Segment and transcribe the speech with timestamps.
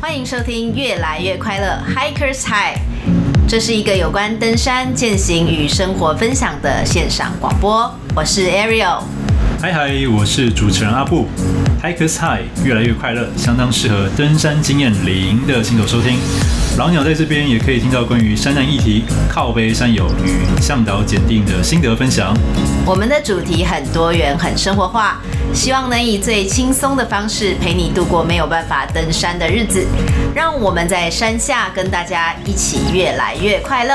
[0.00, 2.74] 欢迎收听《越来越快乐 Hikers High》，
[3.46, 7.94] 这是一个有关登山、践行与生活分享的线上广播。
[8.16, 9.02] 我是 Ariel，
[9.62, 11.26] 嗨嗨，我是主持人阿布。
[11.82, 16.16] Hikers High，越来越快乐，相当适合登山经验零的新手收听。
[16.78, 22.34] 老鸟在这边也可以听到关于山难议题、靠背山友与向导检定的心得分享。
[22.86, 25.20] 我们的主题很多元、很生活化，
[25.52, 29.86] 希望能以最轻松的方式陪你度过没有办法登山的日子。
[30.34, 33.94] 让我们在山下跟大家一起越来越快乐。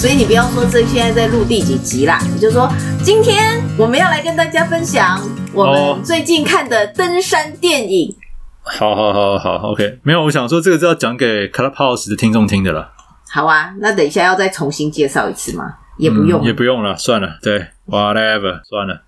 [0.00, 2.66] 所以你不要说这现在在录第几集啦，你就说
[3.04, 5.20] 今天我们要来跟大家分享
[5.52, 8.16] 我们最近看的登山电影。
[8.62, 12.90] 好好好好，OK，没有，我想说这个是要讲给 Clubhouse 的听众听的了。
[13.28, 15.74] 好啊，那等一下要再重新介绍一次吗？
[15.98, 19.02] 也不用、嗯，也不用了，算了，对，whatever，算了。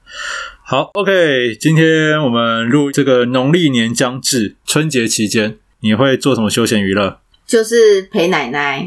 [0.63, 7.21] 好，OK，今天我们录这个农历年将至，春节期间你会做什么休闲娱乐？
[7.47, 8.87] 就是陪奶奶。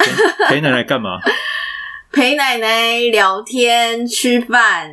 [0.00, 0.12] 陪，
[0.48, 1.18] 陪奶奶干嘛？
[2.10, 4.92] 陪奶奶聊天、吃饭、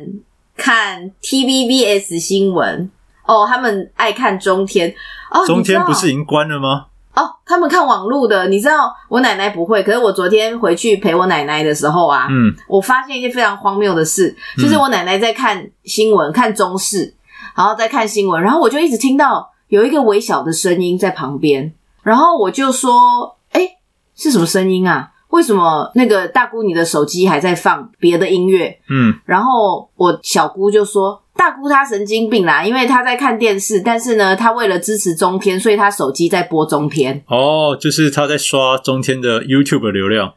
[0.56, 2.90] 看 TVBS 新闻。
[3.24, 4.94] 哦，他们爱看中天
[5.30, 5.44] 哦。
[5.46, 6.86] 中天不是已经关了吗？
[7.14, 8.46] 哦，他们看网路的。
[8.48, 17.14] 你知道我奶奶不会，可是我昨天回去陪我奶奶的时候啊，嗯，我发现一件非常荒谬的事，就是我奶奶在看新闻，看中视，
[17.56, 23.78] 然后在看新闻，然后我就一直听到有一个微小的声音在旁边，然后我就说：“诶，
[24.14, 25.10] 是什么声音啊？
[25.30, 31.22] 为什么那个大姑你的手机还在放别的音乐？”嗯，然后我小姑就说。
[31.38, 37.22] 大姑她神经病啦，因为她在看电视，但是呢，她为了支持中天，所以她手机在播中天。
[37.28, 40.32] 哦，就是她在刷中天的 YouTube 流量。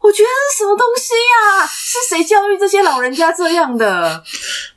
[0.00, 1.66] 我觉得是什么东西啊？
[1.66, 4.22] 是谁教育这些老人家这样的？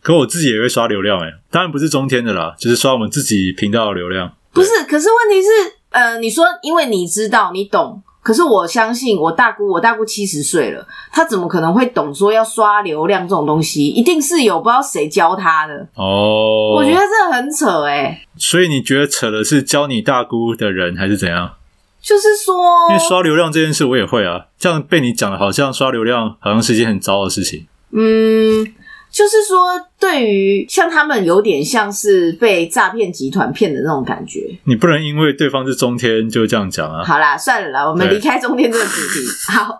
[0.01, 4.33] 可我自己也会刷流量诶，当然不是中天的啦，就是刷我们自己频道的流量。
[4.51, 5.49] 不是，可是问题是，
[5.91, 8.01] 呃，你说因为你知道，你懂。
[8.21, 13.87] 可是我相信我大姑，我大姑七十岁了，她怎么可能会懂说要刷流量这种东西？
[13.87, 16.75] 一定是有不知道谁教她的哦。
[16.75, 21.53] 我觉得这很扯哎、欸、所以你觉得扯的是教你大姑的人还是怎样？
[22.01, 22.55] 就是说，
[22.89, 27.67] 因为刷流量这件事我也会啊，这样被你讲的好像刷流量好像是一件很糟的事情。
[27.91, 28.73] 嗯。
[29.11, 34.55] 就是说，对于像他们有点像是被诈骗集团骗的那种感觉。
[34.65, 37.03] 你不能因为对方是中天就这样讲啊。
[37.03, 39.27] 好啦，算了啦，我们离开中天这个主题。
[39.51, 39.79] 好，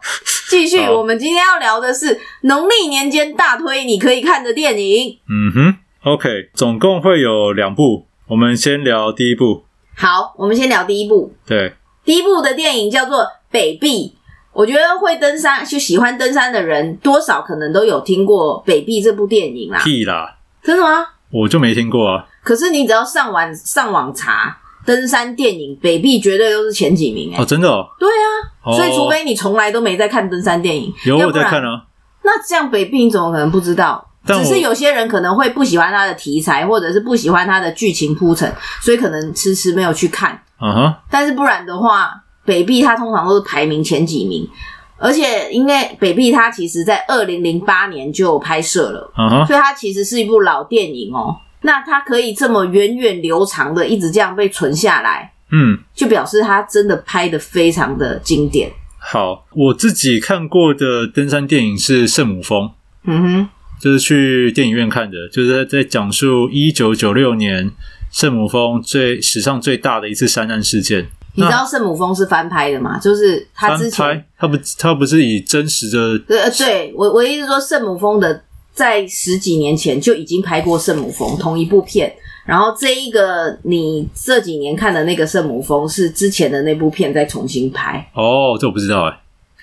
[0.49, 0.79] 继续。
[0.79, 5.17] 我们今天要聊的是农历年间大推你可以看的电影。
[5.29, 8.07] 嗯哼，OK，总共会有两部。
[8.27, 9.63] 我们先聊第一部。
[9.95, 11.33] 好，我们先聊第一部。
[11.45, 11.73] 对，
[12.03, 13.19] 第一部的电影叫做
[13.51, 14.13] 《北壁》。
[14.59, 19.79] 我觉得会登山就喜欢登山的人，多少可能都有听过《北壁》这部电影啦。
[19.81, 20.35] 屁啦！
[20.61, 21.07] 真的吗？
[21.31, 22.25] 我就没听过啊。
[22.43, 27.41] 可是你只要上网上网查登山电影，《北壁》绝对都是前几名哎。
[27.41, 27.87] 哦，真的哦。
[27.97, 28.27] 对啊，
[28.65, 31.85] 哦、所以除非你从来都没在看登山电影，有我在看啊。
[32.23, 34.09] 那这样《北壁》你怎么可能不知道？
[34.27, 40.43] 只是有些人可能会不喜欢它的题材，或者是不喜欢它的剧情铺陈，所以可能迟迟没有去看。
[40.61, 40.93] 嗯哼。
[41.09, 42.11] 但是不然的话。
[42.49, 44.49] 北壁它通常都是排名前几名，
[44.97, 49.45] 而且因为北壁它其实在二零零八年就拍摄了，uh huh.
[49.45, 51.37] 所以它其实是一部老电影哦。
[51.61, 58.71] 那它可以这么源远流长的一直这样被存下来，嗯，就表示它真的拍的非常的经典。
[58.97, 62.63] 好，我自己看过的登山电影是《圣母峰》，
[63.03, 63.49] 嗯哼，
[63.79, 67.71] 就是去电影院看的，就是在讲述一九九六年
[68.11, 71.09] 圣母峰最史上最大的一次山难事件。
[71.39, 72.95] 你知道圣母峰是翻拍的吗？
[72.95, 76.19] 啊、就是他之前，他不，他不是以真实的。
[76.19, 82.13] 对，对我，我意思说，圣母峰的在十几年前就已经拍过圣母峰同一部片，
[82.45, 88.09] 然后这一个你这几年看的那个圣母峰是之前的那部片再重新拍。
[88.13, 89.21] 哦，这我不知道哎，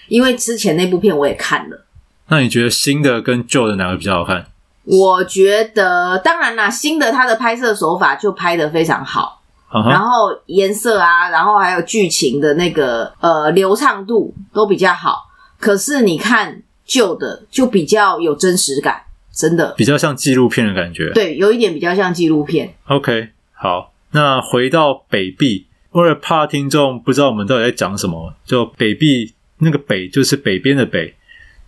[0.09, 1.84] 因为之前那部片我也看了。
[2.28, 4.47] 那你觉得新的跟旧的哪个比较好看？
[4.84, 9.35] 我觉得，当然啦，新的它的拍摄手法就拍得非常好。
[9.84, 15.24] 然后颜色啊，然后还有剧情的那个呃流畅度都比较好。
[15.58, 19.02] 可是你看旧的就比较有真实感，
[19.32, 21.10] 真的比较像纪录片的感觉。
[21.12, 22.74] 对，有一点比较像纪录片。
[22.86, 31.14] OK，好，那回到北壁，为了怕听众不知道我们到底在讲什么，就北壁那个北就是北边的北，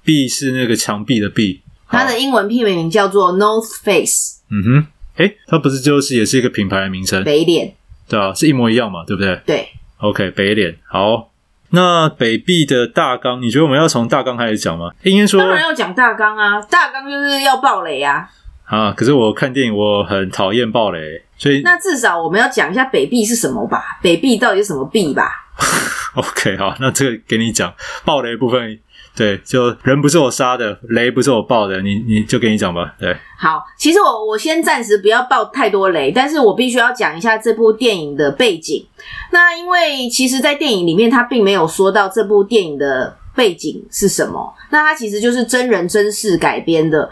[0.05, 1.63] 壁是那个墙壁的壁。
[1.89, 4.43] 它的英文片名叫做 North Face。
[4.51, 7.25] 嗯哼，诶，它不是就是也是一个品牌的名称？
[7.25, 7.75] 北脸。
[8.09, 9.41] 对啊，是一模一样嘛，对不对？
[9.47, 9.69] 对。
[9.99, 11.31] OK，北脸好。
[11.71, 14.91] 那北壁的大纲，你觉得我们要从大纲开始讲吗？
[15.03, 18.27] 应该说，当然要讲大纲啊，大纲就是要暴雷啊。
[18.65, 21.23] 啊，可是我看电影，我很讨厌暴雷。
[21.37, 23.99] 所以那至少我们要讲一下北壁是什么吧？
[24.03, 25.31] 北壁到底是什么壁吧？
[26.15, 27.73] OK，好，那这个给你讲
[28.05, 28.79] 暴雷部分。
[29.19, 32.95] 对，就人不是我杀的，雷不是我爆的，你你就给你讲吧。
[33.01, 38.87] 对，好，其实我我先暂时不要爆太多雷，但是我必须要讲一下这部电影的背景。
[39.33, 44.55] 那因为其实，在电影里面，它并没有说到这部电影的背景是什么。
[44.71, 47.11] 那它其实就是真人真事改编的。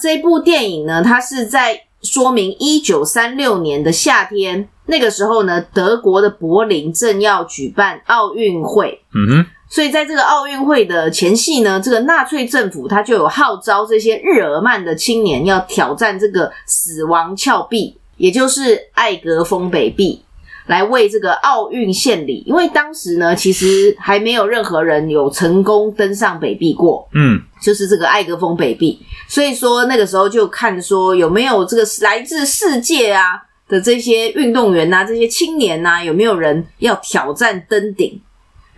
[0.00, 9.00] 这部电影呢，它是在说明一九三六年的夏天，那个时候呢，德国的柏林正要举办奥运会。
[9.12, 9.46] 嗯哼。
[9.70, 20.22] 所以在这个奥运会的前夕呢，这个纳粹政府他就有号召这些日耳曼的青年要挑战这个死亡峭壁，也就是艾格峰北壁，
[20.66, 22.42] 来为这个奥运献礼。
[22.46, 28.98] 因为当时呢，其实还没有任何人有成功登上北壁过，嗯，就是这个艾格峰北壁。
[29.28, 33.22] 所以说那个时候就看说有没有这个来自世界啊
[33.68, 38.18] 的这些运动员呐，这些青年呐，有没有人要挑战登顶？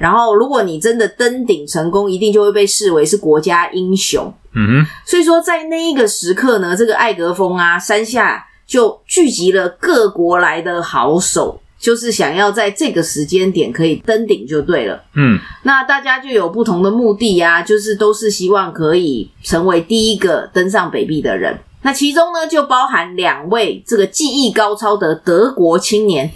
[0.00, 4.32] 然后，如果你真的登顶成功，一定就会被视为是国家英雄。
[4.54, 4.86] 嗯哼。
[5.04, 15.04] 所以说，在那一个时刻呢，这个艾格峰啊，山下就聚集了各国来的好手，就是想要在这个时间点可以登顶就对了。
[15.16, 15.38] 嗯。
[15.64, 21.58] 那大家就有不同的目的啊，就是都是希望可以成为第一个登上北壁的人。
[21.82, 26.30] 那其中呢，就包含两位这个技艺高超的德国青年，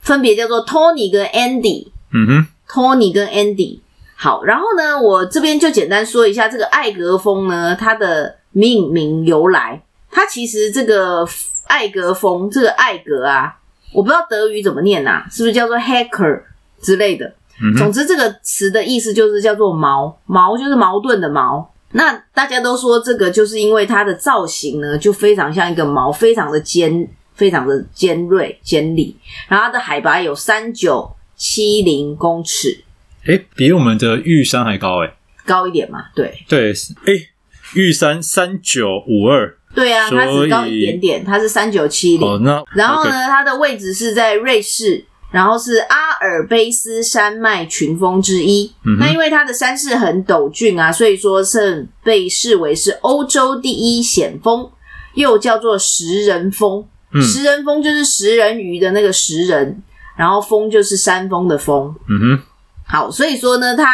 [0.00, 1.88] 分别叫做 Tony 跟 Andy。
[2.14, 2.46] 嗯哼。
[2.72, 3.80] Tony 跟 Andy，
[4.16, 9.82] 好，然后呢，我这边就简单说一下这个艾格峰呢，它的命名由来。
[10.10, 11.28] 它其实这个
[11.66, 13.54] 艾格峰，这个艾格啊，
[13.92, 16.40] 我不知道德语怎么念啊，是不是叫做 Hacker
[16.80, 17.34] 之类的？
[17.62, 21.70] 嗯、总之，这个词的意思就是叫做矛，矛就是矛盾的矛。
[21.90, 29.14] 那大家都说这个就是因为它的造型呢，就非常像一个矛，非常的尖，非常的尖锐、尖利。
[29.46, 31.14] 然后它的海拔有三九。
[31.44, 32.84] 七零公尺，
[33.26, 35.12] 诶，比我们的玉山还高诶，
[35.44, 36.04] 高一点嘛？
[36.14, 37.30] 对对，诶，
[37.74, 42.44] 玉山三九五二，对啊，它只高一点点，它是三九七零。
[42.76, 48.72] 然后呢它的位置是在瑞士，然后是阿尔卑斯山脉群峰之一。
[48.86, 54.70] 嗯、那因为它的山势很陡峻啊，所以说是被视为是欧洲第一险峰，
[55.14, 56.86] 又叫做食人峰。
[57.12, 59.82] 嗯、食人峰就是食人鱼的那个食人。
[60.16, 62.42] 然后峰就是山峰的峰，嗯哼，
[62.86, 63.86] 好，所以说呢，它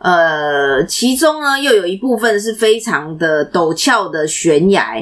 [0.00, 4.96] 呃，其中呢又有一部分是非常的陡峭的悬崖，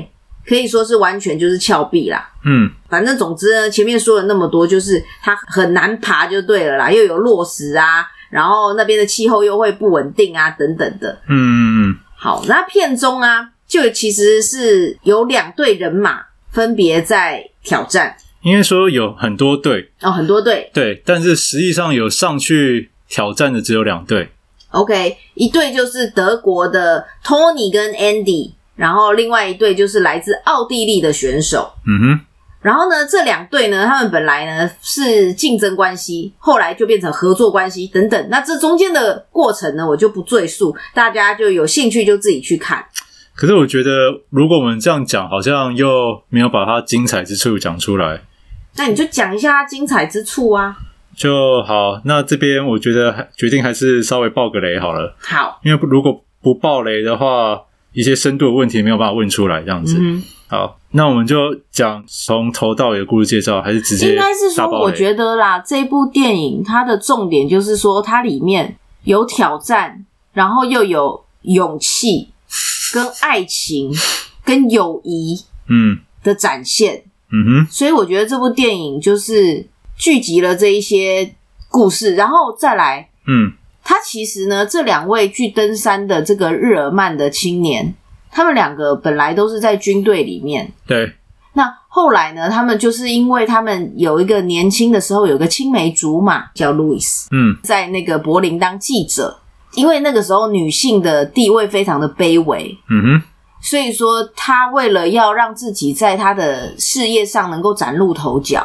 [0.46, 16.20] 可以说是完全就是峭壁啦，嗯，反正总之呢，前面说了那么多，就是它很难爬就对了啦，又有落石啊，然后那边的气候又会不稳定啊，等等的，嗯嗯嗯，好，那片中啊，就其实是有两队人马
[16.50, 18.16] 分别在挑战。
[18.46, 24.28] 应该说有很多队哦，很多队对，但是实际上有上去挑战的只有两队。
[24.70, 31.72] OK，一队就是德国的 Tony 跟 Andy，然后另外一队就是来自奥地利的选手。
[31.88, 32.20] 嗯哼，
[32.60, 38.28] 然后呢，这两队呢，他们本来呢是竞争关系，后来就变成合作关系等等。
[38.30, 42.86] 那这中间的过程呢，我就不赘述，大家就有兴趣就自己去看。
[43.34, 43.90] 可是我觉得，
[44.30, 48.22] 如果我们这样讲，好像又没有把它精彩之处讲出来。
[48.76, 50.76] 那你就讲一下它精彩之处啊！
[51.16, 55.16] 就好，那这边我觉得决定还是稍微爆个雷好了。
[55.18, 57.58] 好，因为如果不爆雷的话，
[57.92, 59.96] 一些深度的问题没有办法问出来，这样子。
[59.98, 64.10] 嗯、好，那我们就讲从头到尾的故事介绍，还是直接？
[64.10, 70.04] 应该是说，我觉得啦，这部电影它的重点就是说，它里面有挑战，
[70.34, 72.28] 然后又有勇气、
[72.92, 73.90] 跟爱情、
[74.44, 76.96] 跟友谊，嗯的展现。
[76.96, 79.66] 嗯哼，所以我觉得这部电影就是
[79.96, 81.34] 聚集了这一些
[81.68, 83.52] 故事，然后再来，嗯，
[83.82, 87.94] 他其实呢，这两位去登山的这个日耳曼的青年，
[88.30, 91.12] 他们两个本来都是在军队里面，对。
[91.54, 99.40] 那后来呢，他们就是因为他们有一个年轻的时候有个青梅竹马叫路易斯，嗯，在那个柏林当记者，
[99.74, 103.22] 因为那个时候女性的地位非常的卑微，嗯哼。
[103.60, 108.64] 所以说，他为了要让自己在他的事业上能够崭露头角，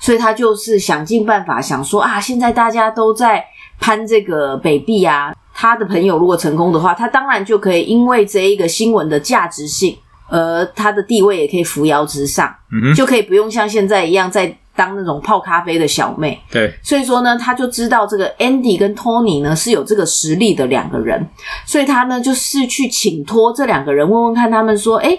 [0.00, 3.44] 所以他就是想尽办法想说啊，现在大家都在
[3.80, 9.96] 攀这个北壁啊，他的朋友如果成功的话，他当然就可以因为这一个新闻的价值性，
[10.28, 14.56] 而他的地位也可以扶摇直上，嗯，就可以不用像现在一样在。
[14.76, 21.26] 当那种泡咖啡的小妹，对，所以说呢，他就知道这个 Andy 跟 Tony 呢是有这个实力的两个人，
[21.64, 25.18] 所以他呢就是去请托这两个人问问看他们说，诶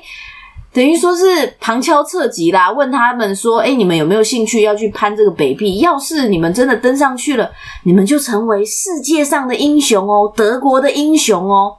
[0.74, 1.26] 等于说是
[1.60, 5.80] 旁敲侧击啦，问他们说：“哎，你们有没有兴趣要去攀这个北壁？
[5.80, 7.50] 要是你们真的登上去了，
[7.84, 11.78] 你们就成为世界上的英雄哦，德国的英雄哦。”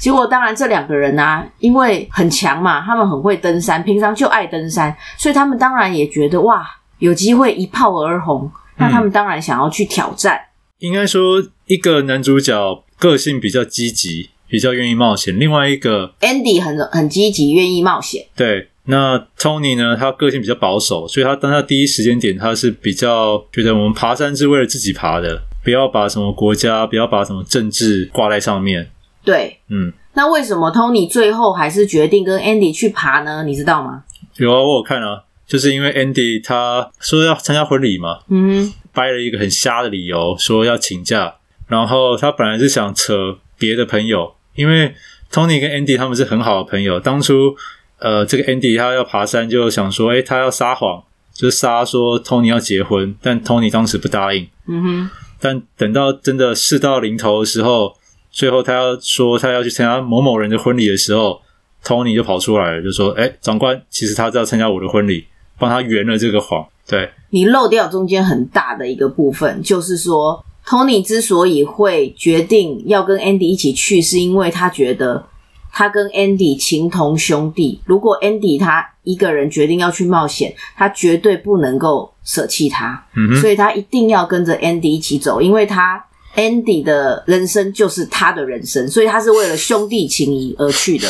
[0.00, 6.64] 结果当然这两个人啊，因为很强嘛，他们很会登山，平常就爱登山，所以他们当然也觉得哇，
[6.98, 10.36] 有机会一炮而红，那他们当然想要去挑战。
[10.36, 10.46] 嗯，
[10.80, 14.30] 应该说，一个男主角个性比较积极。
[14.50, 18.24] 比较愿意冒险，另外一个 Andy 很很积极，愿意冒险。
[18.34, 19.94] 对，那 Tony 呢？
[19.94, 28.90] 他个性比较保守，所以他当他第一时间点，他是比较觉得我们爬山是为了自己爬的，不要把什么国家，不要把什么政治挂在上面。
[29.22, 29.92] 对，嗯。
[30.14, 33.44] 那为什么 Tony 最后还是决定跟 Andy 去爬呢？
[33.44, 34.04] 你知道吗？
[34.38, 41.34] 有啊，我有看啊，就是因为 Andy 他说要参加婚礼嘛，嗯哼，掰了一个很瞎的理由，说要请假，
[41.66, 44.34] 然后他本来是想扯别的朋友。
[44.54, 44.94] 因为
[45.32, 47.56] Tony 跟 Andy 他们是很好的朋友，当初
[47.98, 51.02] 呃，这个 Andy 他要爬山，就想说，诶，他要撒谎，
[51.32, 54.48] 就是撒说 Tony 要结婚，但 Tony 当时不答应。
[54.66, 55.10] 嗯哼。
[55.40, 57.96] 但等到真的事到临头的时候，
[58.30, 61.40] 最后他要说他要去参加某某人的婚礼的时候
[61.84, 65.24] ，Tony 就跑出来了，就说，诶，长官，其实他是要参加我的婚礼，
[65.58, 66.66] 帮他圆了这个谎。
[66.86, 67.10] 对。
[67.30, 70.44] 你漏掉中间很大的一个部分，就是说。
[70.66, 75.24] Tony 之所以会决定要跟 Andy 一起去，是因为他觉得
[75.72, 77.80] 他跟 Andy 情同兄弟。
[77.86, 86.04] 如果 Andy 他一个人决定要去冒险，他绝对不能够舍弃他，嗯，所以他一定要跟着 Andy 一起走，因为他
[86.36, 91.08] Andy 的人生就是他的人生，所以他是为了兄弟情谊而去的。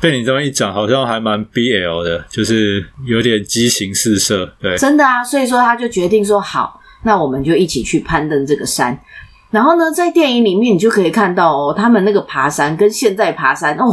[0.00, 6.80] 被你这么一讲，好像还蛮 BL 的，就是有点激情四射，对，真的啊，所以说他就决定说好。
[7.02, 8.98] 那我们就一起去攀登这个山，
[9.50, 13.86] 然后呢，在电影里面你就可以看到哦，他们那个爬山跟现在爬山哦，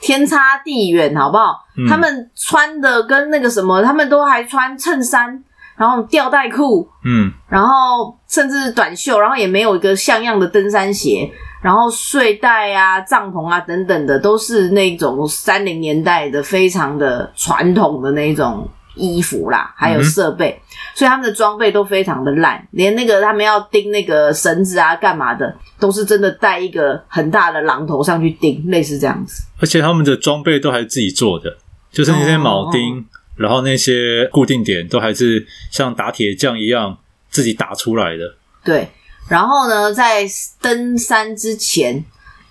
[0.00, 1.66] 天差地远，好不好？
[1.76, 1.88] 嗯。
[1.88, 5.42] 他们穿的跟那个什么，他们都还穿衬衫，
[5.76, 11.28] 然后吊带裤，嗯，然后甚至短袖，然后也没有一个像样的登山鞋，
[11.64, 18.68] 然后睡袋啊、帐篷啊等等的，都是那种三零年代的非常的传统的那种。
[18.96, 20.62] 衣服啦，还有设备，嗯，
[20.94, 29.42] 所以他们的装备都非常的烂，连那个他们要钉那个绳子啊，干嘛的，都是真的带一个很大的榔头上去钉，类似这样子。
[29.60, 31.56] 而且他们的装备都还是自己做的，
[31.90, 33.04] 就是那些铆钉，哦，
[33.34, 36.96] 然后那些固定点都还是像打铁匠一样
[37.30, 38.36] 自己打出来的。
[38.64, 38.88] 对，
[39.28, 40.26] 然后呢，在
[40.60, 42.04] 登山之前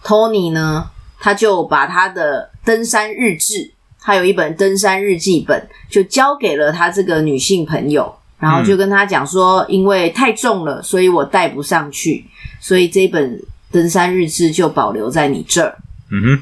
[0.04, 0.90] ，Tony 呢，
[1.20, 3.72] 他就把他的登山日志。
[4.06, 12.26] 他有一本登山日记本，就交给了他这个女性朋友，然后就跟他讲说，因为太重了，所以我带不上去，
[12.60, 15.78] 所以这本登山日志就保留在你这儿。
[16.12, 16.42] 嗯哼，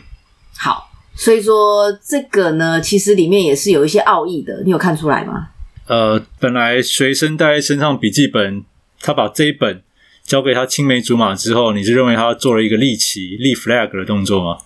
[0.57, 5.49] 好，所以说这个呢，其实里面也是有一些奥义的，你有看出来吗？
[5.85, 8.63] 呃，本来随身带在身上笔记本，
[9.01, 9.83] 他把这一本
[10.23, 14.57] 交给他青梅竹马之后，你是认为他做了一个立旗、立 flag 的动作吗？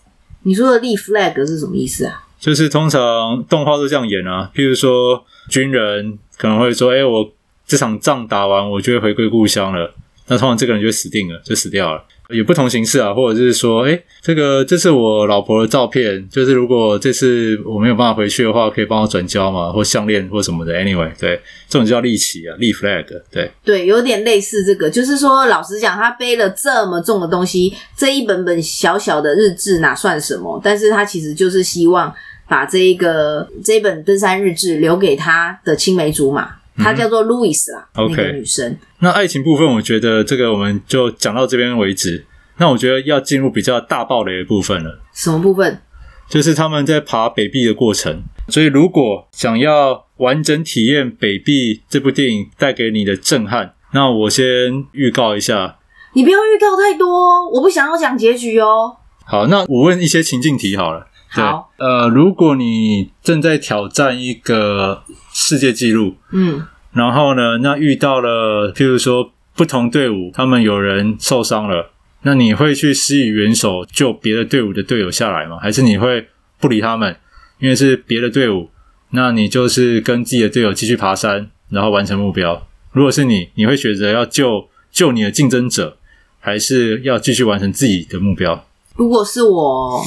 [0.43, 2.23] 你说的立 flag 是什么意思啊？
[2.39, 7.33] 就是通常动画都这样演啊，譬如说军人可能会说：“哎，我
[7.65, 9.95] 这场仗打完，我就会回归故乡了。”
[10.27, 12.03] 那通常这个人就死定了，就死掉了。
[12.29, 20.73] 有不同形式啊，或者是说，哎，这个这是我老婆的照片，就是如果这次我没有办法回去的话，可以帮我转交嘛，或项链或什么的。
[20.73, 21.39] Anyway，对，
[21.69, 30.59] 这种叫立旗啊，立 flag，对，对，有点类似这个，就是说，老实讲，他背了这么重的东西，这一本本小小的日志哪算什么？
[30.63, 32.11] 但是他其实就是希望
[32.49, 36.55] 把这一个这一本登山日志留给他的青梅竹马。
[36.77, 38.77] 她叫做 Louis 啦个女生。
[38.99, 42.25] 那爱情部分，我觉得这个我们就讲到这边为止。
[42.57, 45.01] 那我觉得要进入比较大爆雷的部分了。
[45.13, 45.81] 什么部分？
[46.29, 48.23] 就是他们在爬北壁的过程。
[48.47, 55.77] 所以，如果想要完整体验北壁这部电影带给你的震撼，那我先预告一下。
[56.13, 58.95] 你不要预告太多，我不想要讲结局哦。
[59.25, 61.07] 好，那我问一些情境题好了。
[61.27, 65.03] 好，呃，如果你正在挑战一个
[65.37, 75.57] 世界纪录，嗯，然后呢，那遇到了，譬如说不同队伍，他们有人受伤了，那你会去施以援手救别的队伍的队友下来吗？
[75.61, 76.25] 还是你会
[76.61, 77.17] 不理他们，
[77.59, 78.69] 因为是别的队伍，
[79.09, 82.65] 那你就是跟自己的队友继续爬山，然后完成目标？
[82.93, 85.97] 如果是你，你会选择要救救你的竞争者，
[86.39, 88.65] 还是要继续完成自己的目标？
[88.95, 90.01] 如果是我。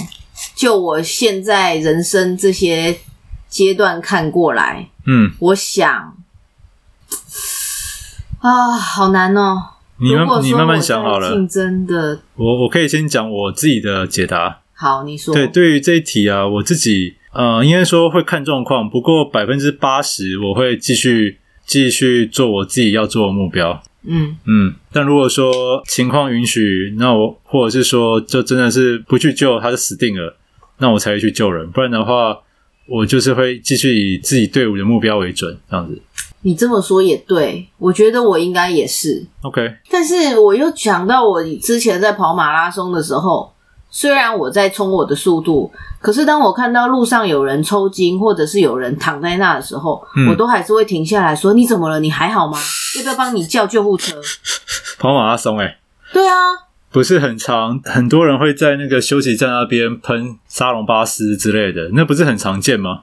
[0.55, 2.97] 就我现在人生这些
[3.49, 6.17] 阶段看过来，嗯，我想
[8.41, 9.71] 啊，好难哦。
[10.01, 11.33] 你慢，你慢慢想好了。
[11.33, 14.61] 竞争的，我我可以先讲我自己的解答。
[14.73, 15.35] 好，你说。
[15.35, 23.83] 对，对于这一题啊，我自己呃，应该说会看状况，不过百分之八十我会继续继续做我自己要做的目标。
[24.05, 30.37] 嗯嗯，但如果说情况允许，那我或者是说就真的是不去救他就死定了，
[30.79, 32.39] 那我才会去救人，不然的话，
[32.89, 36.01] 我就是会继续以自己队伍的目标为准，这样子。
[36.43, 39.27] 你这么说也对，我觉得我应该也是。
[39.43, 43.53] OK，但是我又想到我之前在跑马拉松的时候，
[43.91, 51.99] 虽然我在冲我的速度，可是当我看到路上有人抽筋，或者是有人躺在那的时候，嗯、我都还是会停下来说：“你怎么了？
[51.99, 52.57] 你还好吗？
[52.97, 54.17] 要不要帮你叫救护车？”
[55.01, 55.79] 跑马拉松、欸，哎，
[56.13, 56.33] 对啊，
[56.91, 63.03] 不是很常，很多人会在那个休息站那边喷沙龙巴斯之类的，那不是很常见吗？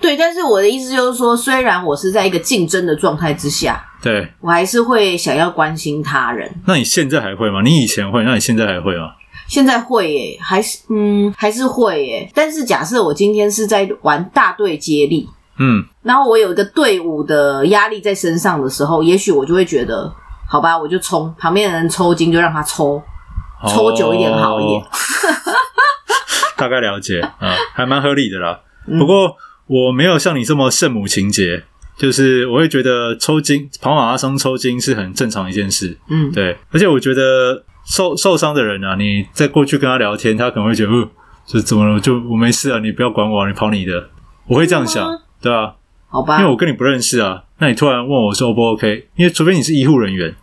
[0.00, 6.50] 对，但是我的意思就是说，虽然我是在一个竞争的状态之下，对，我还是会想要关心他人。
[6.66, 7.62] 那你现在还会吗？
[7.62, 9.12] 你以前会，那你现在还会吗？
[9.46, 12.30] 现在会耶，还是嗯，还是会耶。
[12.34, 20.12] 但是假设我今天是在玩大队接力，嗯，然后我有一个队伍的压力在身上的时候，也许我就会觉得，
[20.48, 23.02] 好吧，我就冲，旁边的人抽筋就让他抽，
[23.68, 24.80] 抽久一点好一点。
[24.80, 24.86] 哦、
[26.56, 28.60] 大概了解啊、嗯，还蛮合理的啦。
[28.86, 29.36] 嗯、不过。
[29.66, 31.64] 我没有像你这么圣母情节，
[31.96, 36.58] 就是我会觉得抽筋跑马拉松抽筋是很正常一件事，嗯，对。
[36.70, 41.08] 而且我觉得受受伤的人啊，你再过去跟他聊天，他可能会觉得，呃，
[41.46, 41.98] 就怎么了？
[41.98, 44.10] 就我没事啊，你不要管我，你跑你的。
[44.48, 45.72] 我会这样想，对啊，
[46.10, 49.08] 好吧，因为我跟你不认识啊，那你突然问我说 O 不 OK？
[49.16, 50.34] 因为除非你是医护人员。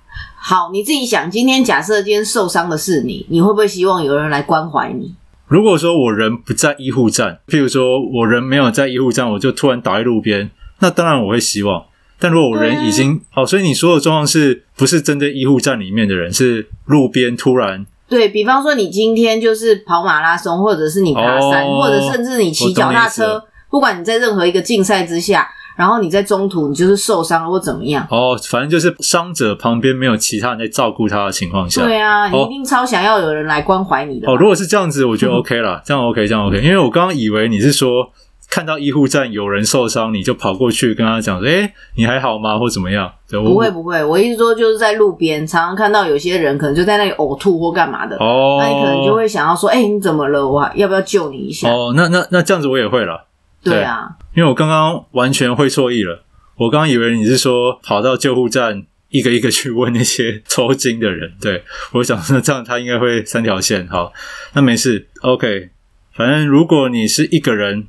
[0.43, 5.13] 好，你自己想，今天假设今天受伤的是你，你会不会希望有人来关怀你？
[5.45, 11.85] 如果说我人不在医护站，譬如说我人没有在医护站，我就突然倒在路边，那当然我会希望。
[12.19, 16.33] 但如果我人已经哦，所以你说的状况是不是针对医护站里面的人？
[16.33, 17.85] 是路边突然？
[18.09, 25.47] 对，比方说你今天就是跑马拉松，或者是你爬山，哦、或者甚至你骑脚踏车，不管你在任何一个竞赛之下。
[25.75, 28.05] 然后你在中途你就是受伤了或怎么样？
[28.09, 34.29] 哦，反正就是伤者旁边没有其他人在照顾他的情况下，对啊，你一定超想要有人来关怀你的。
[34.29, 36.61] 哦，如果是这样子，我觉得 OK 了， 这样 OK，这样 OK。
[36.61, 38.09] 因为我刚刚以为你是说
[38.49, 43.09] 看到医护站有人受伤，你就跑过去跟他讲说：“诶，你还好吗？”或怎么样？
[43.31, 50.45] 不会不会，我意思说就是在路边常常看到有些人可能就在那里呕吐或干嘛的，哦，那你可能就会想要说：“诶，你怎么了？
[50.45, 53.27] 我要不要救你一下？”哦，那那那这样子我也会了。
[53.63, 56.23] 对，啊，因为我刚刚完全会错意了。
[56.55, 63.87] 我刚刚以为你是说跑到救护站一个一个去问那些抽筋的人，对，我想说这样他应该会三条线。
[63.87, 64.13] 好，
[64.53, 65.69] 那没事，OK。
[66.13, 67.87] 反正如果你是一个人，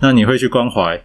[0.00, 0.96] 那你会去关怀；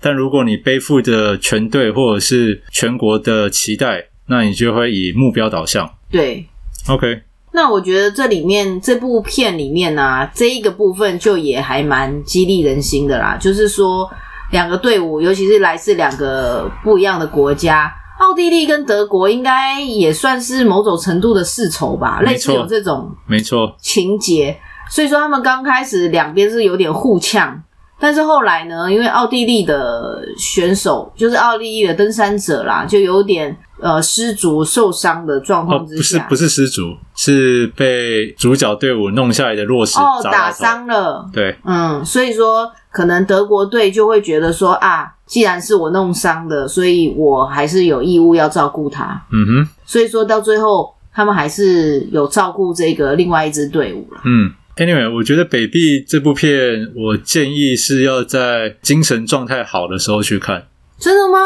[0.00, 5.94] 但如果你背负着全队或者是全国的期待，那你就会以目标导向。
[6.10, 6.46] 对
[6.86, 7.22] ，OK。
[7.52, 14.10] 那我觉得这里面这部片里面呢、啊，这一个部分就也还蛮激励人心的啦，就是说。
[14.50, 24.58] 两个队伍，尤其是来自两个不一样的国家，奥地利跟德国，应该也算是某种程度的世仇吧，类似有这种没错情节。
[24.88, 27.62] 所以说他们刚开始两边是有点互呛，
[28.00, 33.56] 但是后来呢，因为奥地利的选手就是奥地利的登山者啦，就有点。
[33.80, 41.24] 呃，失足受伤的状况之下，哦，不是不是失足，是被主角队伍弄下来的落石哦，打伤了。
[41.32, 49.24] 对，嗯，所以说可能德国队就会觉得说啊，既然是我弄伤的，所以我还是有义务要照顾他。
[49.30, 54.20] 嗯哼，所以说到最后，他们还是有照顾这个另外一支队伍了。
[54.24, 60.68] 嗯，Anyway，我觉得北壁这部片，我建议是要在精神状态好的时候去看。
[60.98, 61.38] 真的吗？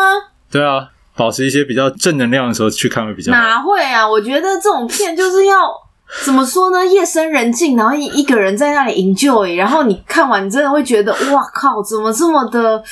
[0.51, 0.90] 对啊。
[1.14, 3.38] 保持一些比较正能量的时候去看会比较好。
[3.38, 4.09] 哪会啊？
[4.09, 5.68] 我觉得这种片就是要
[6.25, 6.85] 怎么说呢？
[6.88, 12.83] 夜深人静，然后一一个人在那里 enjoy，然后你看完你真的会觉得哇靠，怎么这么的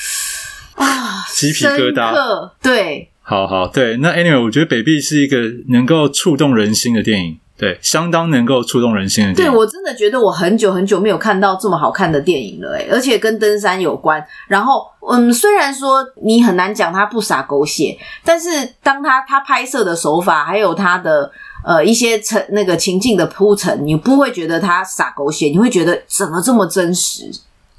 [0.75, 2.51] 啊，鸡皮疙瘩。
[2.61, 3.97] 对，好好对。
[3.97, 5.37] 那 anyway，我觉得北壁是一个
[5.69, 7.39] 能够触动人心的电影。
[7.61, 9.53] 对，相当能够触动人心的电影。
[9.53, 14.25] 对，我真的觉得我很久很久没有看到这么好看的电影了，诶，而且跟登山有关。
[14.47, 17.95] 然后，嗯，虽然说你很难讲它不洒狗血，
[18.25, 18.49] 但是
[18.81, 21.31] 当它它拍摄的手法，还有它的
[21.63, 27.29] 呃一些成那个情境的铺陈，你不会觉得它洒狗血，你会觉得怎么这么真实。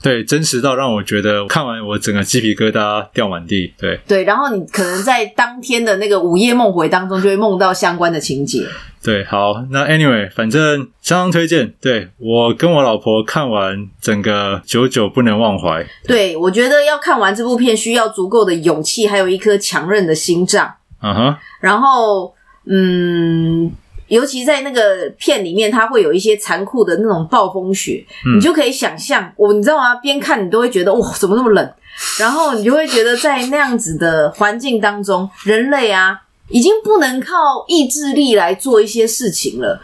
[0.03, 3.73] 对，真实到让我觉得看完我整个鸡皮疙瘩掉满地。
[3.79, 8.67] 对对，然后你可能在当天的那个午夜梦回当中，就会梦到相关的情节。
[9.03, 11.73] 对，好，那 anyway，反正相当推荐。
[11.81, 15.87] 对，我跟我老婆看完，整个久久不能忘怀。
[16.07, 20.75] 对，我觉得要看完这部片，需要足够的勇气，还有一颗强韧的心脏。
[21.01, 21.37] 嗯哼。
[21.61, 22.35] 然后，
[22.67, 23.73] 嗯。
[24.16, 29.94] 尤其在那个片里面，它会有一些残酷的那种暴风雪，嗯、你就可以想象，我你知道吗？
[29.96, 31.72] 边看你都会觉得哇，怎么那么冷？
[32.20, 39.81] 然后你就会觉得在那样子的环境当中，人类啊，已经不能靠意志力来做一些事情了。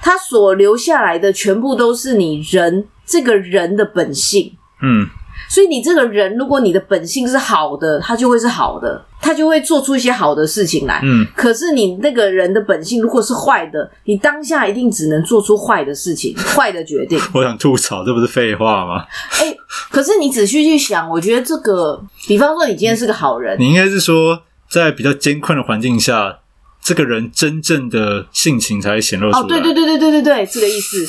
[0.00, 4.52] 它所留下来的全部都是你人这个人的本性。
[4.82, 5.08] 嗯。
[5.48, 11.00] 所以你这个人，如果你的本性是好的，他就会是好的，他就会做出一些好的事情来。
[11.02, 17.18] 嗯，可是你那个人的本性如果是坏的，你当下一定只能做出坏的事情、 坏的决定。
[17.32, 19.04] 我想吐槽，这不是废话吗？
[19.40, 19.56] 哎、欸，
[19.90, 26.38] 可是你仔细去想，我觉得这个，比方说你今天是个好人，你应该是说在比较艰困的环境下。
[26.84, 29.42] 这个人真正的性情才会显露出来。
[29.42, 31.02] 哦，对对对对对对对，这个意思。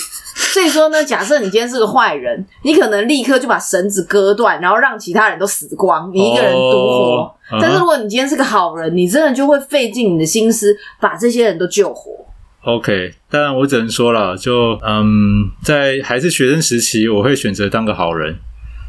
[0.53, 7.35] 所以说呢，假设你今天是个坏人，你可能立刻就把绳子割断，然后让其他人都死光，你一个人独活。
[7.59, 12.25] 但是如果你今天是个好人，你真的就会费尽你的心思把这些人都救活。
[12.63, 18.38] OK，但我只能说了，就嗯，在还是学生时期，我会选择当个好人。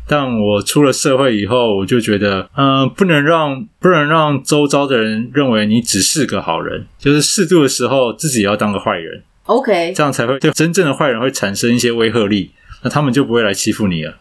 [0.09, 9.23] 但我出了社会以后，我就觉得，嗯、呃，不能让不能让周遭的人认为你只是个好人，就是适度的时候自己也要当个坏人。
[9.45, 12.51] OK，这样才会对真正的坏人会产生一些威慑力，
[12.83, 14.14] 那他们就不会来欺负你了。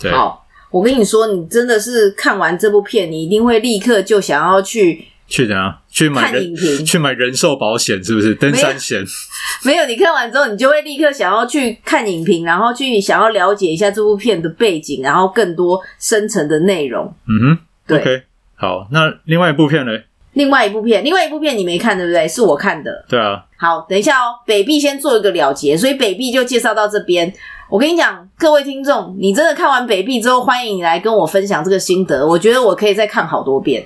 [0.00, 5.04] 对，好，我跟你说，你真的是看完这部片，你一定会立刻就想要去。
[5.34, 5.76] 去怎样？
[5.90, 6.54] 去买人
[6.86, 8.32] 去买人寿保险是不是？
[8.36, 9.04] 登山险
[9.66, 9.84] 没有。
[9.86, 17.12] 你看完之后，你就会立刻想要去看影评，然后去想要了解一下这部片的背景，然后更多深层的内容。
[17.26, 18.22] 嗯哼，对，OK，
[18.54, 18.86] 好。
[18.92, 19.90] 那另外一部片呢？
[20.34, 22.28] 另外一部片，另外一部片你没看对不对？
[22.28, 23.04] 是我看的。
[23.08, 23.44] 对啊。
[23.56, 24.36] 好，等一下哦。
[24.46, 27.32] 北壁先做一个了结，所以北壁就介绍到这边。
[27.68, 32.24] 我跟你讲，各位听众，你真的看完北壁之后，欢迎你来跟我分享这个心得。
[32.24, 33.84] 我觉得我可以再看好多遍。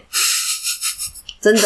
[1.40, 1.62] 真的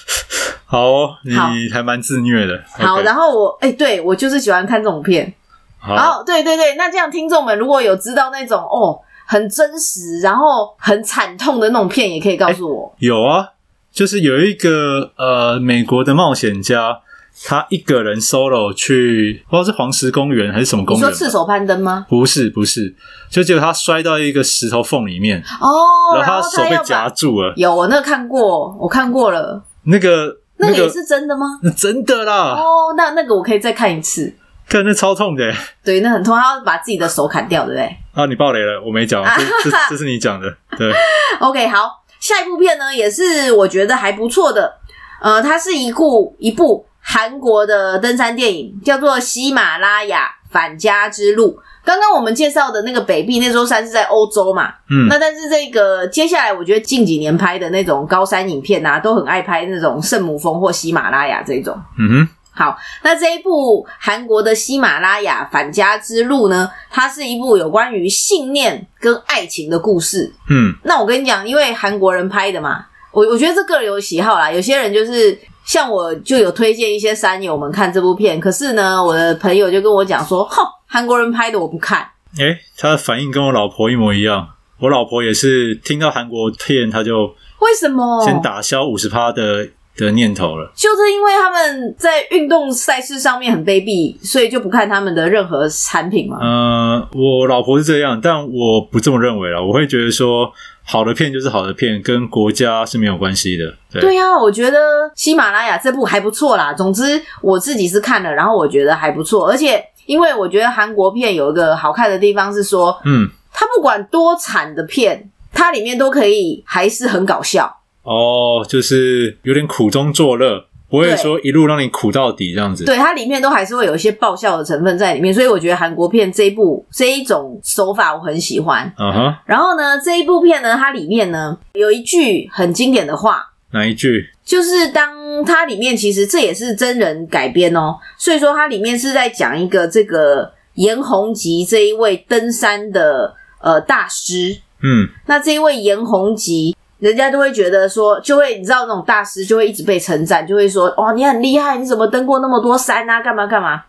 [0.66, 2.62] 好哦，你还蛮自虐的。
[2.72, 3.02] 好，okay.
[3.02, 5.32] 然后我哎、欸，对我就是喜欢看这种片。
[5.78, 12.94] 好，然后对对对，那这样听众们如果有知道那种哦很真实，然后很惨痛的那种片，也可以告诉我。
[13.00, 13.48] 欸，有啊，
[13.92, 17.00] 就是有一个呃美国的冒险家。
[17.46, 21.08] 他一个人 solo 去，不知道是黄石公园还是什么公园？
[21.08, 22.06] 你说赤手攀登吗？
[22.08, 22.94] 不是，不是，
[23.30, 27.54] 就结果他摔到一个石头缝里面哦，然后他手被夹住了。
[27.56, 29.62] 有，我那个看过，我看过了。
[29.84, 31.58] 那个，那个也是真的吗？
[31.62, 32.54] 那真的啦。
[32.58, 34.34] 哦，那那个我可以再看一次。
[34.68, 35.50] 看那超痛的。
[35.82, 37.96] 对，那很痛，他要把自己的手砍掉，对不对？
[38.12, 40.54] 啊，你爆雷了，我没讲，这这 这是你讲的。
[40.76, 40.92] 对。
[41.40, 44.74] OK，好，下一部片呢，也是我觉得还不错的。
[45.22, 46.86] 呃，它是一部一部。
[47.00, 51.58] 韩国的登山电影叫做《喜马拉雅返家之路》。
[51.82, 54.74] 刚刚我们介绍的那个北壁那座山是在欧洲嘛？
[54.90, 61.74] 嗯，那但是这个接下来我觉得近几年拍的那种高山影片啊，都很爱拍那种圣母峰或喜马拉雅这种。
[61.98, 70.30] 嗯哼，好，那这一部韩国的《喜马拉雅返家之路》呢，它是一部有关于信念跟爱情的故事。
[70.50, 75.36] 嗯，那我跟你讲，因为韩国人拍的嘛，我我觉得这个人有喜好啦，有些人就是。
[75.70, 82.04] 像我就有推荐一些山友们看这部片，可是呢，我的朋友就跟我讲说：“哼，韩国人拍的我不看。”
[82.38, 84.48] 诶，他的反应跟我老婆一模一样。
[84.80, 89.68] 我老婆也是听到韩国片，他就为什么先打消五十趴的
[90.06, 90.70] 的念头了？
[90.74, 96.38] 就是因为他们在运动赛事上面很卑鄙，所以就不看他们的任何产品吗？
[96.40, 99.64] 嗯，我老婆是这样，但我不这么认为了。
[99.64, 100.52] 我会觉得说。
[100.82, 103.72] 好的片就是好的片，跟国家是没有关系的。
[103.92, 104.76] 对，呀啊，我觉得
[105.14, 106.72] 喜马拉雅这部还不错啦。
[106.72, 109.46] 总之，我自己是看了，然后我觉得还不错。
[109.46, 117.79] 而且，因为我觉得韩国片有一个好看的地方是说，嗯，它不管多惨的片，它里面都可以还是很搞笑。
[118.10, 120.66] 哦，就是有点苦中作乐。
[120.90, 128.92] 不会说一路让你苦到底这样子，对，它里面都还是会有一些爆笑的成分在里面，所以我觉得韩国片这一部这一种手法我很喜欢。
[128.98, 134.30] 嗯哼，然后呢，这一部片呢，它里面呢有一句很经典的话，哪一句？
[134.44, 144.58] 就是当它里面其实这也是真人改编哦，所以说它里面是在讲一个这个颜弘吉这一位登山的呃大师。
[144.82, 146.74] 嗯，那这一位颜弘吉。
[147.00, 153.20] 人家都会觉得说，就会你知道那种大师就会一直被称赞，就会说哇，你很厉害，你怎么登过那么多山啊？
[153.22, 153.82] 干嘛干嘛？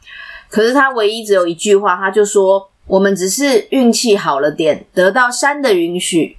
[0.50, 6.38] 可是他唯一只有一句话，他就说我们只是运气好了点，得到山的允许，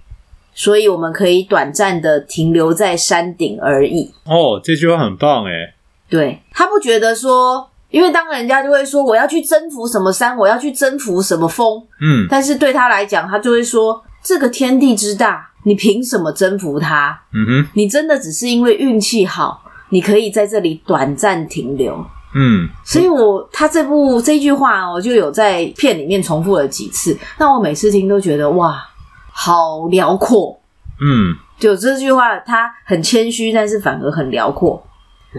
[0.54, 4.10] 所以我们可以短暂的停留在山顶而已。
[4.24, 5.74] 哦，这句话很棒诶。
[6.08, 15.51] 对，他不觉得说，因为当人家就会说我要去征服什么山，我要去征服什么峰，嗯，但是对他来讲，他就会说这个天地之大。
[15.64, 17.18] 你凭什么征服他？
[17.32, 22.04] 嗯哼，你真的只是因为运气好，你可以在这里短暂停留。
[22.34, 27.16] 嗯，所以我他这部这句话哦，就有在片里面重复了几次。
[27.38, 28.82] 那我每次听都觉得哇，
[29.30, 30.58] 好辽阔。
[31.00, 34.82] 嗯，就这句话，他很谦虚，但是反而很辽阔。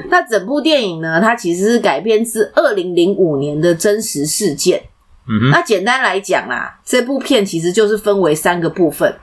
[0.10, 4.82] 那整部电影呢，它其实是改编自二零零五年的真实事件。
[5.28, 9.16] 嗯哼，那简单来讲啦，这部片其实就是分为三个部分。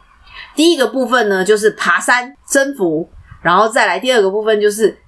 [0.54, 3.08] 第一个部分呢，就是爬山征服，
[3.42, 4.98] 然后再来第二个部分就是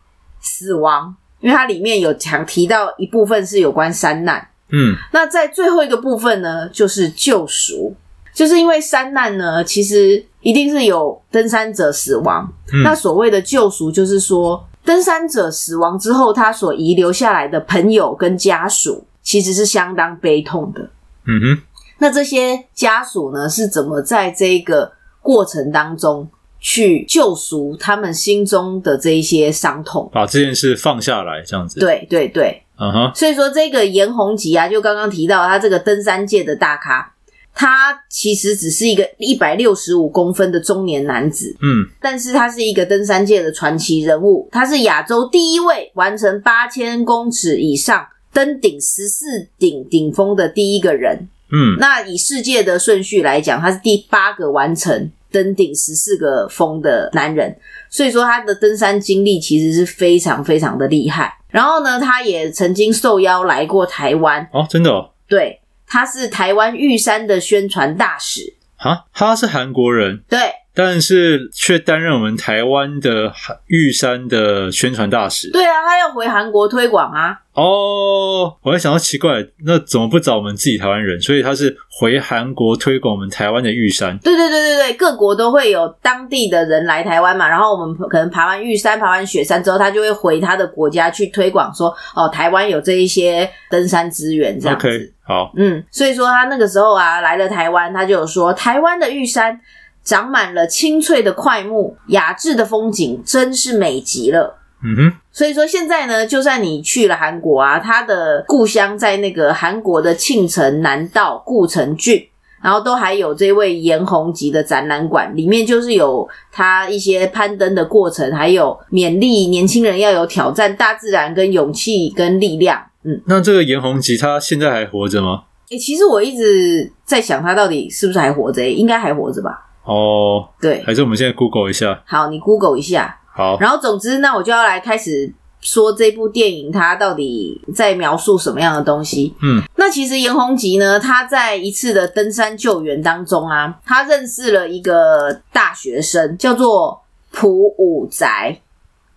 [0.40, 4.48] 死亡，因为它里面有强提到一部分是有关山难。
[4.70, 7.94] 嗯，那在最后一个部分呢，就是救赎，
[8.32, 12.50] 就是因为山难呢，其实一定是有登山者死亡。
[12.72, 20.80] 嗯，那所谓的救赎，就是说登山者死亡之后，他所遗留下来的朋友跟家属，其实是相当悲痛的。
[21.26, 21.62] 嗯哼，
[21.98, 24.90] 那这些家属呢，是怎么在这个
[25.22, 26.28] 过程当中
[26.60, 31.80] 去救赎他们心中的这一些伤痛，把这件事放下来，这样子。
[31.80, 33.12] 对对对，嗯哼。
[33.14, 37.14] 所以说，这个严弘吉啊，就刚刚提到他这个登山界的大咖，
[37.54, 51.28] 他其实只是一个一百六十五公分的中年男子，嗯，但是他是一个登山界的传奇人物，他是亚洲第一位完成八千公尺以上登顶十四顶顶峰的第一个人。
[51.52, 57.56] 嗯，那以世界的顺序来讲，他是第八个完成登顶十四个峰的男人，
[57.90, 61.38] 所以说他的登山经历其实是非常非常的厉害。
[61.48, 64.48] 然后呢，他也曾经受邀来过台湾。
[64.52, 68.54] 哦，真的哦，对，他是台湾玉山的宣传大使。
[68.78, 70.38] 啊，他是韩国人，对。
[70.74, 73.32] 但是却担任我们台湾的
[73.66, 75.50] 玉山的宣传大使。
[75.50, 77.38] 对啊，他要回韩国推广啊。
[77.54, 81.20] 哦，我在想到奇怪，那怎么不找我们自己台湾人？
[81.20, 84.16] 所以他是回韩国推广我们台湾的玉山。
[84.24, 94.88] 对对对对对，各国都会有当地的人来台湾嘛，然后我们可能爬完玉山、爬完雪山之后，他就会回他的国家去推广说，哦，台湾有这一些登山资源这样子。
[94.88, 99.60] OK，好，嗯，所以说他那个时候啊来了台湾，他就有说台湾的玉山。
[100.04, 104.58] 长满了青翠的块木，雅致的风景，真是美极了。
[104.84, 112.20] 嗯哼，所以说现在呢，就算你去了韩国啊，他的故乡在那个韩国的庆城南道固城郡，
[112.60, 122.82] 然后都还有这位颜弘吉的展览馆，里面就是有他一些攀登的过程，还有勉励年轻人要有挑战大自然跟勇气跟力量。
[123.04, 125.44] 嗯，那这个颜弘吉他现在还活着吗？
[125.70, 129.68] 诶、欸，其实我一直在想他到底是不是还活着，欸，应该还活着吧。
[129.84, 132.02] 哦，对，还是我们现在 Google 一下。
[132.06, 133.18] 好，你 Google 一下。
[133.34, 139.34] 好，然后总之，那我就要来开始说这部电影它到底在描述什么样的东西。
[139.42, 148.60] 嗯，那其实颜弘吉呢，他在一次的登山救援当中啊，他认识了一个大学生，叫做朴武宅。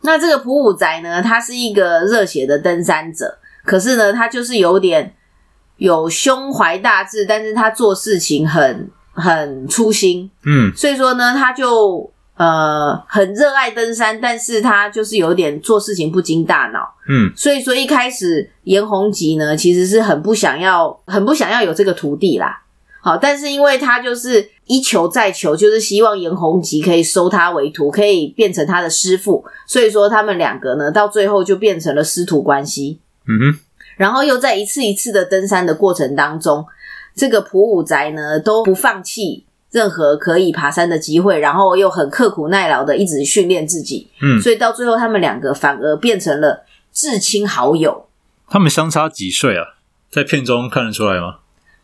[0.01, 5.13] 那这个朴武宅呢，他是一个热血的登山者，可是呢，他就是有点
[5.78, 8.89] 有胸怀大志，但是他做事情很。
[9.15, 22.62] 很粗心，嗯，所以说呢，他就呃很热爱登山，但是他就是有点做事情不经大脑，嗯，所以说一开始严弘吉呢其实是很不想要，很不想要有这个徒弟啦，
[23.01, 32.99] 好，但是因为他就是一求再求，就是希望严弘吉可以收他为徒，可以变成他的师傅，所以说他们两个呢到最后就变成了师徒关系，
[33.30, 33.60] 嗯哼，
[33.95, 36.65] 然后又在一次一次的登山的过程当中。
[37.15, 48.08] 这个普武宅呢都不放弃任何可以爬山的机会，然后又很刻苦耐劳的一直训练自己，嗯，所以到最后他们两个反而变成了至亲好友。
[48.49, 49.75] 他们相差几岁啊？
[50.12, 51.38] 在片中看得出来吗？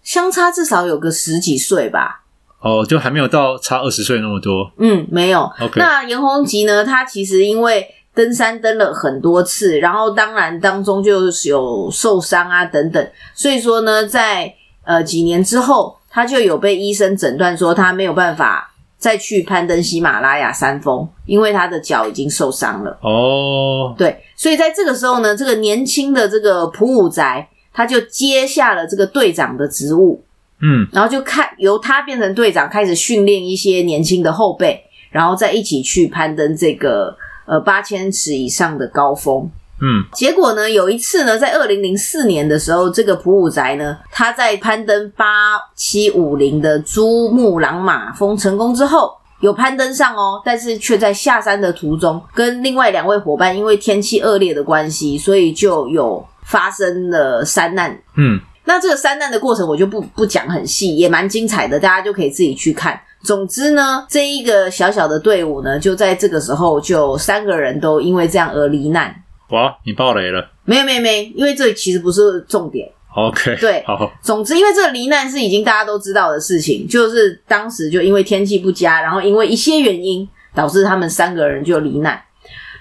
[0.03, 2.23] 相差至少有个十几岁吧。
[2.59, 4.71] 哦，就还没有到差二十岁那么多。
[4.77, 5.41] 嗯，没有。
[5.59, 5.79] OK。
[5.79, 6.85] 那严弘吉呢？
[6.85, 22.97] 他其实因为登山登了很多次，然后当然当中就有受伤啊等等，所以说呢，在呃，几年之后，他就有被医生诊断说他没有办法再去攀登喜马拉雅山峰，因为他的脚已经受伤了。
[23.01, 30.23] 哦，对，所以在这个时候呢，这个年轻的这个普武宅，他就接下了这个队长的职务，
[30.61, 37.15] 嗯，然后就看由他变成队长，开始训练一些年轻的后辈，然后再一起去攀登这个
[37.45, 39.49] 呃八千尺以上的高峰。
[39.83, 57.91] 嗯，结果呢，有一次呢，在二零零四年的时候，这个普武宅呢，他在攀登八七五零的珠穆朗玛峰成功之后，有攀登上哦，但是却在下山的途中，跟另外两位伙伴因为天气恶劣的关系，所以就有发生了山难。
[58.15, 63.01] 嗯，那这个山难的过程我就不不讲很细，也蛮精彩的，大家就可以自己去看。
[63.23, 69.15] 总之呢，这一个小小的队伍呢，就在这个时候，就三个人都因为这样而罹难。
[69.51, 70.49] 哇，你爆雷了？
[70.65, 72.89] 没有没有没有，因为这其实不是重点。
[73.13, 74.09] OK，对，好。
[74.21, 82.21] 总之，因为这个罹难是已经大家都知道的事情，就是当时就因为天气不佳，然后因为一些原因导致他们三个人就罹难。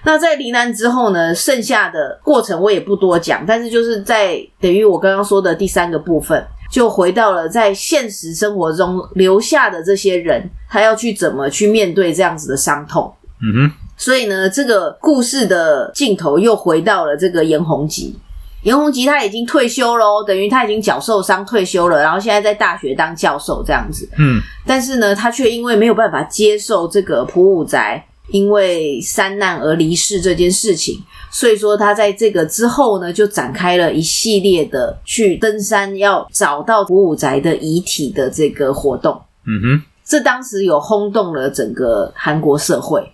[0.05, 13.13] 那在罹难之后呢，剩下的过程我也不多讲，但是就是在等于我刚刚说的第三个部分，就回到了在现实生活中留下的这些人，他要去怎么去面对这样子的伤痛。
[13.41, 13.71] 嗯哼。
[14.01, 18.17] 所以呢，这个故事的镜头又回到了这个严宏吉。
[18.63, 24.09] 严宏吉他已经退休喽，等于他已经脚受伤退休了，然后现在在大学当教授这样子。
[24.17, 24.41] 嗯。
[24.65, 30.95] 但是呢，他却因为没有办法接受这个朴武宅因为山难而离世这件事情，
[31.29, 39.21] 所以说他在这个之后呢，就展开了一系列的去登山，要找到朴武宅的遗体的这个活动。
[39.45, 39.83] 嗯哼。
[40.03, 43.07] 这当时有轰动了整个韩国社会。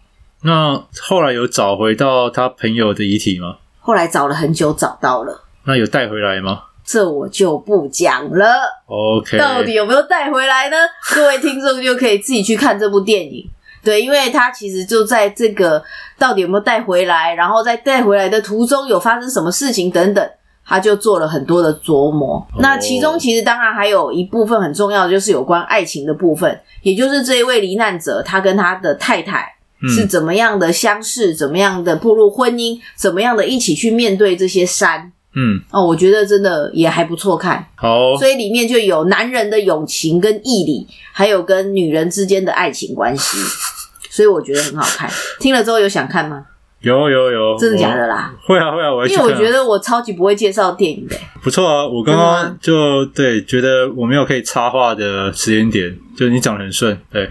[0.47, 3.57] 那后来有找回到他朋友的遗体吗？
[3.81, 5.43] 后来找了很久，找到了。
[5.65, 6.61] 那有带回来吗？
[6.85, 8.45] 这我就不讲了。
[8.85, 10.77] OK，到底有没有带回来呢？
[11.13, 13.45] 各位听众就可以自己去看这部电影。
[13.83, 15.83] 对，因为他其实就在这个
[16.17, 20.29] 到底有没有带回来，然后在带回来的途中有发生什么事情等等，
[20.65, 22.35] 他就做了很多的琢磨。
[22.53, 22.61] Oh.
[22.61, 29.56] 那其中其实当然还有一部分很重要的，就是有关爱情的部分，也就是这一位罹难者他跟他的太太。
[29.87, 37.65] 是怎么样的相识，怎么样的步入婚姻，怎么样的一起去面对这些山，嗯，哦，我觉得真的也还不错看。
[37.75, 43.37] 好，所以里面就有男人的友情跟毅力，还有跟女人之间的爱情关系，
[44.09, 45.09] 所以我觉得很好看。
[45.39, 46.45] 听了之后有想看吗？
[46.81, 48.31] 有有有，真的假的啦？
[48.45, 49.05] 会啊会啊，我。
[49.07, 51.15] 因为我觉得我超级不会介绍电影的。
[51.41, 57.29] 不错啊，我刚刚就对觉得我没有可以插话的时间点，就你讲得很顺，对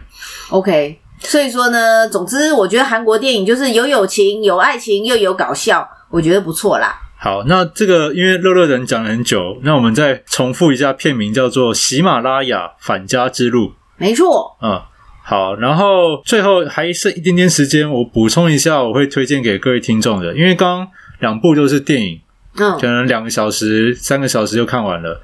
[0.51, 0.99] ，OK。
[1.21, 6.95] 所以说呢，总之我觉得韩国电影就是有友情、有爱情，又有搞笑，我觉得不错啦。
[7.19, 13.69] 好，那这个因为乐乐人讲了很久，那我们再重复一下片名，叫做《喜马拉雅返家之路》。
[13.97, 14.57] 没错。
[14.63, 14.81] 嗯，
[15.25, 20.89] 好，然后最后还剩一点点时间，我补充一下，我会推荐给各位听众的，因为刚刚
[21.21, 22.21] 两部都是电影，
[22.59, 25.21] 嗯，可能两个小时、三个小时就看完了。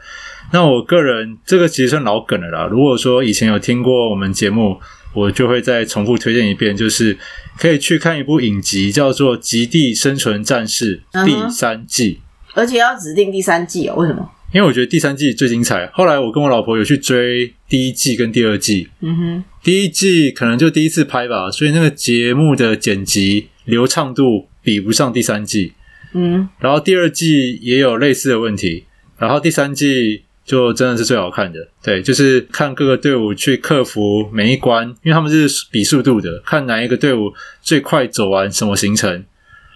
[0.50, 2.68] 那我个人这个其实算老梗了啦。
[2.70, 4.81] 如果说以前有听过我们节目，
[5.12, 7.18] 我就会再重复推荐一遍，就是
[7.59, 12.20] 可以去看一部影集，叫做《极地生存战士》第三季，
[12.55, 13.94] 而且要指定第三季哦。
[13.96, 14.31] 为什么？
[14.53, 15.87] 因为我觉得第三季最精彩。
[15.94, 25.72] 后来我跟我老婆有去追第一季跟第二季，嗯哼，第一季可能就第一次拍吧，所以那个节目的剪辑流畅度比不上第三季，
[26.14, 28.85] 嗯，然后第二季也有类似的问题，
[29.18, 30.22] 然后第三季。
[30.44, 39.24] 就真的是最好看的，对，就是看各个队伍去克服每一关，因为他们是比速度的，看哪一个队伍最快走完什么行程，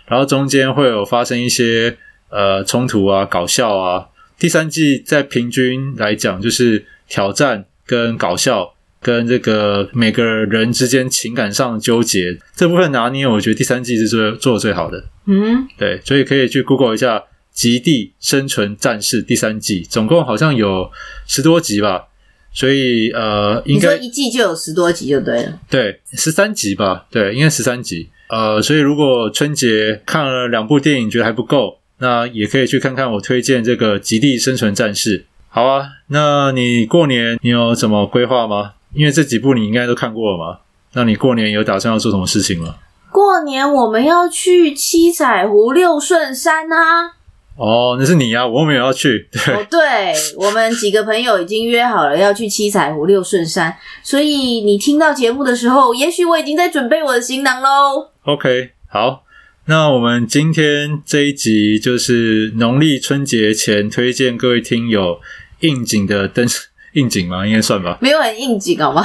[0.07, 1.97] 然后中间会有发生一些
[2.31, 4.09] 呃冲突啊、搞笑啊。
[4.39, 15.05] 第三季在平均来讲，就是挑战跟搞笑跟这个每个人之间情感上的纠结这部分拿捏，我觉得第三季是做做的最好的。
[15.27, 17.23] 嗯，对，所以可以去 Google 一下。
[17.57, 20.91] 极地生存战士第三季总共好像有
[21.27, 22.09] 十多集吧，
[22.53, 25.59] 所以呃，应该一季就有十多集就对了。
[25.71, 28.11] 对，十三集吧，对，应该十三集。
[28.29, 35.21] 呃，所以如果春节看了两部电影觉得还不够，那也可以去看看我推荐这个《极地生存战士》。
[35.49, 38.75] 好啊，那你过年你有什么规划吗？
[38.93, 40.59] 因为这几部你应该都看过了嘛。
[40.93, 42.77] 那你过年有打算要做什么事情吗？
[43.11, 47.16] 过年我们要去七彩湖六顺山啊。
[47.57, 49.29] 哦，那是你啊，我没有要去。
[49.33, 58.11] 对，哦，对，我们几个朋友已经约好了要去七彩湖六顺山，所以你听到节目的时候，也许我已经在准备我的行囊喽。
[58.25, 59.25] OK，好，
[59.65, 65.19] 那我们今天这一集就是农历春节前推荐各位听友
[65.61, 66.47] 应景的登
[66.93, 67.47] 应景吗？
[67.47, 67.97] 应该算吧。
[68.03, 69.03] 没有很应景好吗？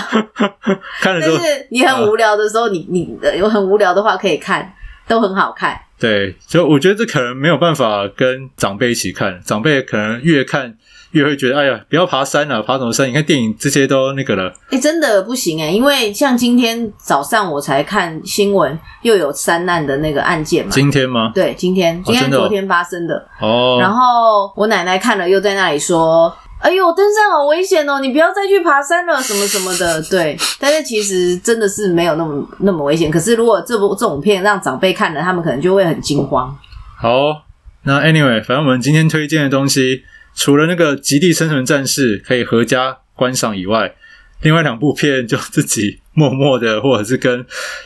[0.99, 4.73] 看了之后，但是你很无聊的时候，啊、你你有很无聊的话可以看，
[5.07, 5.79] 都很好看。
[6.01, 10.75] 对，就我觉得这可能没有办法跟长辈一起看，长辈可能越看
[11.11, 13.07] 越会觉得，哎呀，不要爬山了，爬什么山？
[13.07, 14.51] 你看电影这些都那个了。
[14.71, 20.71] 哎，真的不行哎，因为像今天早上我才看新闻，又有山难的那个案件嘛。
[20.71, 21.31] 今天吗？
[21.35, 23.23] 对，今天，今天昨天发生的。
[23.39, 23.77] 哦。
[23.79, 26.35] 然后我奶奶看了，又在那里说。
[26.61, 27.99] 哎呦，登山好危险哦！
[27.99, 29.99] 你不要再去爬山了，什么什么的。
[30.11, 33.09] 对，但是其实真的是没有那么那么危险。
[33.09, 36.55] 可是如果这部这种片让长辈看了，他们可能就会很惊慌。
[36.99, 37.45] 好，
[37.83, 40.03] 那 anyway，反正我们今天推荐的东西，
[40.35, 43.95] 除了那个《极地生存战士》可以合家观赏以外，
[44.41, 47.43] 另外两部片就自己默默的，或者是跟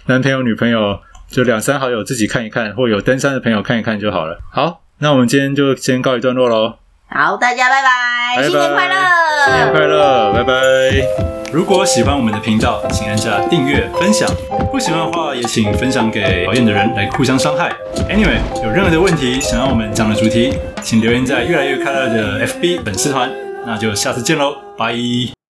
[0.08, 1.00] 男朋友、女朋友
[1.30, 4.38] 就两三好友自己看一看，或有登山的朋友看一看就好了。
[4.52, 6.74] 好，那我们今天就先告一段落喽。
[7.08, 7.90] 好，大家拜拜，
[8.36, 8.96] 拜拜，新年快乐，
[9.46, 10.54] 新年快乐，拜拜。
[11.54, 14.30] 如果喜欢我们的频道，请按下订阅、分享。
[14.72, 17.72] 不喜欢的话，也请分享给讨厌的人来互相伤害。
[18.10, 23.32] Anyway，有任何的问题想要我们讲的主题，请留言在越来越快乐的 FB 粉丝团。
[23.66, 25.35] 那就下次见喽，拜。